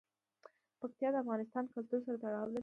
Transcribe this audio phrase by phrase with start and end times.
[0.79, 2.59] پکتیا د افغان کلتور سره تړاو لري.